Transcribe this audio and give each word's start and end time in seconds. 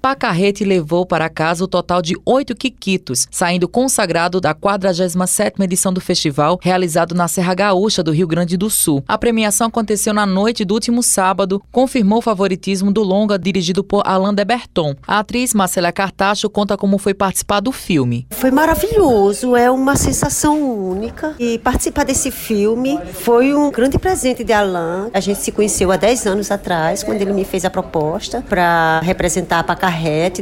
Pacarrete 0.00 0.64
levou 0.64 1.04
para 1.04 1.28
casa 1.28 1.62
o 1.62 1.68
total 1.68 2.00
de 2.00 2.16
oito 2.24 2.54
quiquitos, 2.54 3.28
saindo 3.30 3.68
consagrado 3.68 4.40
da 4.40 4.54
47ª 4.54 5.62
edição 5.62 5.92
do 5.92 6.00
festival, 6.00 6.58
realizado 6.62 7.14
na 7.14 7.28
Serra 7.28 7.54
Gaúcha 7.54 8.02
do 8.02 8.10
Rio 8.10 8.26
Grande 8.26 8.56
do 8.56 8.70
Sul. 8.70 9.04
A 9.06 9.18
premiação 9.18 9.66
aconteceu 9.66 10.14
na 10.14 10.24
noite 10.24 10.64
do 10.64 10.72
último 10.72 11.02
sábado, 11.02 11.62
confirmou 11.70 12.20
o 12.20 12.22
favoritismo 12.22 12.90
do 12.90 13.02
longa 13.02 13.38
dirigido 13.38 13.84
por 13.84 14.02
Alain 14.06 14.34
de 14.34 14.42
Berton. 14.42 14.94
A 15.06 15.18
atriz 15.18 15.52
Marcela 15.52 15.92
Cartacho 15.92 16.48
conta 16.48 16.78
como 16.78 16.96
foi 16.96 17.12
participar 17.12 17.60
do 17.60 17.70
filme. 17.70 18.26
Foi 18.30 18.50
maravilhoso, 18.50 19.54
é 19.54 19.70
uma 19.70 19.96
sensação 19.96 20.58
única 20.62 21.34
e 21.38 21.58
participar 21.58 22.04
desse 22.04 22.30
filme 22.30 22.98
foi 23.12 23.52
um 23.52 23.70
grande 23.70 23.98
presente 23.98 24.42
de 24.44 24.52
Alain. 24.54 25.10
A 25.12 25.20
gente 25.20 25.40
se 25.40 25.52
conheceu 25.52 25.92
há 25.92 25.96
10 25.98 26.26
anos 26.26 26.50
atrás, 26.50 27.02
quando 27.02 27.20
ele 27.20 27.34
me 27.34 27.44
fez 27.44 27.66
a 27.66 27.70
proposta 27.70 28.42
para 28.48 29.00
representar 29.00 29.58
a 29.58 29.64
Pacarrete 29.64 29.89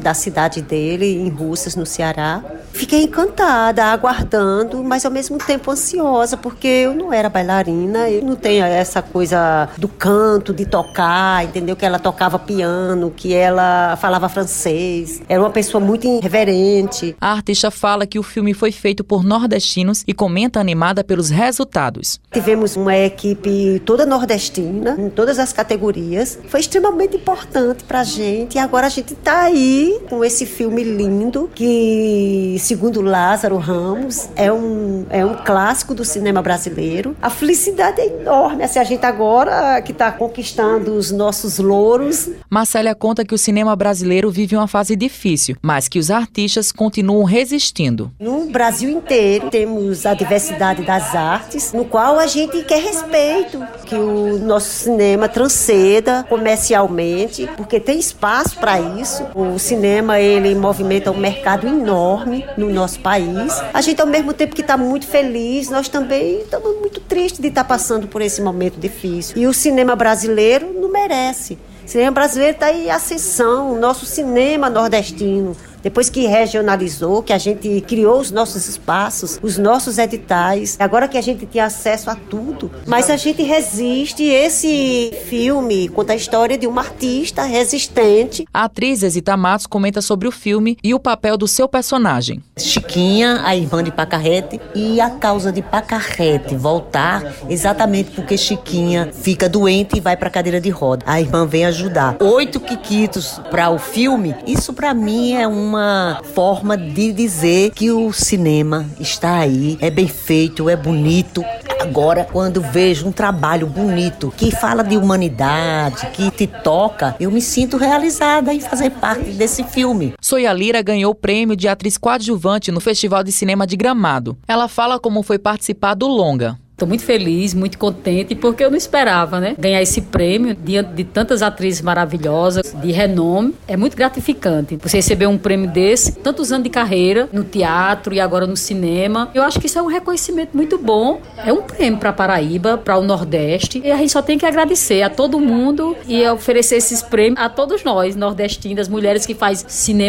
da 0.01 0.15
cidade 0.15 0.63
dele, 0.63 1.07
em 1.07 1.29
Russas, 1.29 1.75
no 1.75 1.87
Ceará. 1.87 2.43
Fiquei 2.73 3.03
encantada, 3.03 3.87
aguardando, 3.87 4.85
mas 4.85 5.05
ao 5.05 5.11
mesmo 5.11 5.39
tempo 5.39 5.71
ansiosa, 5.71 6.37
porque 6.37 6.69
eu 6.69 6.95
não 6.95 7.13
era 7.13 7.29
bailarina, 7.29 8.09
eu 8.09 8.23
não 8.23 8.37
tenho 8.37 8.65
essa 8.65 9.03
coisa 9.03 9.69
do 9.77 9.89
canto, 9.89 10.53
de 10.53 10.65
tocar, 10.65 11.45
entendeu? 11.45 11.75
Que 11.75 11.85
ela 11.85 11.99
tocava 11.99 12.39
piano, 12.39 13.11
que 13.11 13.35
ela 13.35 13.97
falava 13.97 14.29
francês. 14.29 15.21
Era 15.29 15.41
uma 15.41 15.51
pessoa 15.51 15.83
muito 15.83 16.21
reverente. 16.21 17.17
A 17.21 17.33
artista 17.33 17.71
fala 17.71 18.07
que 18.07 18.19
o 18.19 18.23
filme 18.23 18.55
foi 18.55 18.71
feito 18.71 19.03
por 19.03 19.25
nordestinos 19.25 20.05
e 20.07 20.15
comenta 20.15 20.61
animada 20.61 21.03
pelos 21.03 21.31
resultados. 21.31 22.21
Tivemos 22.33 22.77
uma 22.77 22.97
equipe 22.97 23.83
toda 23.85 24.07
nordestina, 24.07 24.95
em 24.99 25.11
todas 25.11 25.39
as 25.39 25.53
categorias. 25.53 26.39
Foi 26.49 26.61
extremamente 26.61 27.17
importante 27.17 27.85
pra 27.85 28.05
gente 28.05 28.55
e 28.57 28.59
agora 28.59 28.87
a 28.87 28.91
gente 28.91 29.15
tá 29.15 29.38
aí 29.39 30.01
com 30.09 30.25
esse 30.25 30.45
filme 30.45 30.83
lindo 30.83 31.51
que, 31.55 32.57
segundo 32.59 33.01
Lázaro 33.01 33.57
Ramos, 33.57 34.29
é 34.37 34.53
um, 34.53 35.07
é 35.11 35.25
um 35.25 35.35
clássico 35.35 35.95
do 35.95 36.05
cinema 36.05 36.43
brasileiro. 36.43 37.17
A 37.21 37.31
felicidade 37.31 38.01
é 38.01 38.07
enorme, 38.07 38.65
assim, 38.65 38.79
a 38.79 38.85
gente 38.85 39.05
agora 39.05 39.81
que 39.83 39.93
está 39.93 40.11
conquistando 40.11 40.95
os 40.95 41.11
nossos 41.11 41.59
louros. 41.59 42.29
Marcélia 42.51 42.95
conta 42.95 43.25
que 43.25 43.35
o 43.35 43.39
cinema 43.39 43.75
brasileiro 43.77 44.31
vive 44.31 44.57
uma 44.57 44.69
fase 44.69 44.97
difícil, 44.97 45.57
mas 45.63 45.89
que 45.89 45.99
os 45.99 46.11
artistas 46.11 46.73
continuam 46.73 47.25
resistindo. 47.25 48.11
No 48.19 48.47
Brasil 48.47 48.91
inteiro 48.91 49.51
temos 49.51 50.07
a 50.07 50.15
diversidade 50.15 50.83
das 50.83 51.15
artes, 51.15 51.73
no 51.73 51.85
qual 51.85 52.19
a 52.19 52.27
gente 52.27 52.63
quer 52.65 52.83
respeito, 52.83 53.63
que 53.85 53.95
o 53.95 54.39
nosso 54.39 54.71
cinema 54.71 55.29
transcenda 55.29 56.25
comercialmente, 56.29 57.49
porque 57.57 57.79
tem 57.81 57.99
espaço 57.99 58.59
para 58.59 58.81
isso. 58.81 59.25
O 59.35 59.59
cinema 59.59 60.21
ele 60.21 60.55
movimenta 60.55 61.11
um 61.11 61.17
mercado 61.17 61.67
enorme 61.67 62.47
no 62.57 62.71
nosso 62.71 63.01
país. 63.01 63.53
A 63.73 63.81
gente 63.81 64.01
ao 64.01 64.07
mesmo 64.07 64.33
tempo 64.33 64.55
que 64.55 64.61
está 64.63 64.77
muito 64.77 65.07
feliz, 65.07 65.69
nós 65.71 65.89
também 65.89 66.41
estamos 66.41 66.79
muito 66.81 67.01
tristes 67.01 67.41
de 67.41 67.49
estar 67.49 67.65
tá 67.65 67.69
passando 67.69 68.09
por 68.09 68.23
esse 68.23 68.41
momento 68.41 68.79
difícil. 68.79 69.37
E 69.37 69.47
o 69.47 69.53
cinema 69.53 69.95
brasileiro 69.95 70.73
não 70.73 70.91
merece. 70.91 71.59
O 71.85 71.89
cinema 71.89 72.11
brasileiro 72.11 72.55
está 72.55 72.73
em 72.73 72.91
ascensão, 72.91 73.73
o 73.73 73.79
nosso 73.79 74.05
cinema 74.05 74.69
nordestino 74.69 75.57
depois 75.83 76.11
que 76.11 76.27
regionalizou, 76.27 77.23
que 77.23 77.33
a 77.33 77.39
gente 77.39 77.81
criou 77.83 78.21
os 78.21 78.31
nossos 78.31 78.69
espaços, 78.69 79.39
os 79.43 79.59
nossos 79.59 79.99
editais, 79.99 80.77
agora 80.79 81.09
que 81.09 81.19
a 81.19 81.23
gente 81.23 81.47
tem 81.47 81.61
acesso 81.61 82.11
a 82.11 82.15
tudo, 82.15 82.71
mas 82.87 83.11
a 83.11 83.17
gente 83.17 83.43
resiste. 83.43 84.25
Esse 84.25 85.13
filme 85.29 85.89
conta 85.89 86.13
a 86.13 86.17
história 86.17 86.59
de 86.59 86.67
uma 86.67 86.83
artista 86.83 87.43
resistente. 87.43 88.47
A 88.53 88.65
atriz 88.65 89.01
Zezita 89.01 89.37
Matos 89.37 89.67
comenta 89.67 90.01
sobre 90.01 90.29
o 90.29 90.33
filme 90.33 90.77
e 90.83 90.95
o 90.95 91.01
papel 91.01 91.37
do 91.37 91.49
seu 91.49 91.69
personagem. 91.69 92.43
Chiquinha, 92.59 93.43
a 93.45 93.55
irmã 93.57 93.83
de 93.83 93.91
Pacarrete, 93.91 94.61
e 94.75 95.01
a 95.01 95.11
causa 95.11 95.53
de 95.53 95.63
Pacarrete 95.63 96.57
voltar 96.57 97.35
exatamente 97.49 98.11
porque 98.11 98.37
Chiquinha 98.37 99.11
fica 99.13 99.49
doente 99.49 99.97
e 99.97 100.01
vai 100.01 100.17
para 100.17 100.31
cadeira 100.31 100.61
de 100.61 100.71
roda. 100.71 101.05
A 101.07 101.21
irmã 101.21 101.47
vem 101.47 101.65
ajudar. 101.65 102.17
Oito 102.21 102.61
quiquitos 102.61 103.41
para 103.51 103.71
o 103.71 103.79
filme, 103.79 104.35
isso 104.47 104.73
para 104.73 104.93
mim 104.95 105.35
é 105.35 105.47
um 105.47 105.68
uma 105.69 106.21
forma 106.35 106.77
de 106.77 107.13
dizer 107.13 107.71
que 107.73 107.91
o 107.91 108.11
cinema 108.13 108.87
está 108.99 109.37
aí, 109.37 109.77
é 109.81 109.91
bem 109.91 110.09
feito, 110.09 110.69
é 110.69 110.75
bonito. 110.75 111.45
Agora, 111.81 112.25
quando 112.25 112.61
vejo 112.61 113.07
um 113.07 113.13
trabalho 113.13 113.67
bonito 113.67 114.33
que 114.37 114.51
fala 114.51 114.83
de 114.83 114.97
humanidade, 114.97 116.07
que 116.13 116.31
te 116.31 116.47
toca, 116.47 117.15
eu 117.21 117.31
me 117.31 117.41
sinto 117.41 117.77
realizada 117.77 118.53
em 118.53 118.61
fazer 118.61 118.91
parte 118.91 119.31
desse 119.31 119.63
filme. 119.63 120.15
Soia 120.29 120.53
Lira 120.53 120.83
ganhou 120.83 121.13
o 121.13 121.15
prêmio 121.15 121.57
de 121.57 121.67
atriz 121.69 121.97
coadjuvante 121.97 122.71
no 122.71 122.81
Festival 122.81 123.25
de 123.25 123.33
Cinema 123.33 123.67
de 123.67 123.79
Gramado. 123.79 124.37
Ela 124.47 124.69
fala 124.69 125.01
como 125.01 125.23
foi 125.23 125.39
participar 125.39 125.95
do 125.95 126.07
longa. 126.07 126.59
Estou 126.79 126.87
muito 126.87 127.03
feliz, 127.03 127.55
muito 127.55 127.77
contente, 127.77 128.37
porque 128.37 128.63
eu 128.63 128.71
não 128.71 128.77
esperava, 128.77 129.41
né? 129.41 129.57
Ganhar 129.59 129.83
esse 129.83 130.01
prêmio 130.01 130.55
diante 130.55 130.93
de 130.93 131.03
tantas 131.03 131.43
atrizes 131.43 131.83
maravilhosas, 131.83 132.73
de 132.73 132.93
renome. 132.93 133.53
É 133.67 133.77
muito 133.77 133.97
gratificante. 133.97 134.79
Você 134.81 134.99
receber 134.99 135.27
um 135.27 135.37
prêmio 135.37 135.69
desse, 135.69 136.13
tantos 136.13 136.53
anos 136.53 136.63
de 136.63 136.71
carreira 136.71 137.29
no 137.33 137.43
teatro 137.43 138.15
e 138.15 138.21
agora 138.21 138.47
no 138.47 138.57
cinema. 138.57 139.29
Eu 139.35 139.43
acho 139.43 139.59
que 139.59 139.67
isso 139.67 139.77
é 139.77 139.83
um 139.83 139.89
reconhecimento 139.89 140.57
muito 140.57 140.79
bom. 140.79 141.21
É 141.45 141.53
um 141.53 141.63
prêmio 141.63 141.99
para 141.99 142.13
Paraíba, 142.13 142.79
para 142.79 142.97
o 142.97 143.03
Nordeste. 143.03 143.83
E 143.85 143.91
a 143.91 143.97
gente 143.97 144.13
só 144.13 144.23
tem 144.23 144.39
que 144.39 144.47
agradecer 144.47 145.03
a 145.03 145.11
todo 145.11 145.41
mundo 145.41 145.97
e 146.07 146.25
oferecer 146.29 146.77
esses 146.77 147.03
prêmios 147.03 147.41
a 147.41 147.49
todos 147.49 147.83
nós, 147.83 148.15
nordestinos, 148.15 148.87
mulheres 148.87 149.27
que 149.27 149.35
faz 149.35 149.65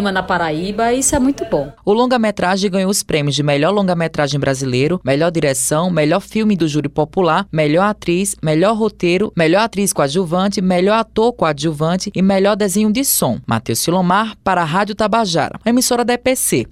cinema 0.09 0.11
na 0.11 0.23
Paraíba. 0.23 0.91
Isso 0.93 1.15
é 1.15 1.19
muito 1.19 1.45
bom. 1.45 1.71
O 1.85 1.93
longa-metragem 1.93 2.69
ganhou 2.69 2.89
os 2.89 3.03
prêmios 3.03 3.35
de 3.35 3.43
melhor 3.43 3.71
longa-metragem 3.71 4.39
brasileiro, 4.39 4.99
melhor 5.03 5.31
direção, 5.31 5.89
melhor 5.89 6.19
filme 6.19 6.55
do 6.55 6.67
júri 6.67 6.89
popular, 6.89 7.47
melhor 7.51 7.83
atriz, 7.83 8.35
melhor 8.43 8.75
roteiro, 8.75 9.31
melhor 9.37 9.61
atriz 9.61 9.93
coadjuvante, 9.93 10.61
melhor 10.61 10.99
ator 10.99 11.31
coadjuvante 11.33 12.11
e 12.13 12.21
melhor 12.21 12.55
desenho 12.55 12.91
de 12.91 13.05
som. 13.05 13.39
Matheus 13.45 13.79
Silomar 13.79 14.35
para 14.43 14.61
a 14.61 14.65
Rádio 14.65 14.95
Tabajara, 14.95 15.59
emissora 15.65 16.03
da 16.03 16.13
EPC. 16.13 16.65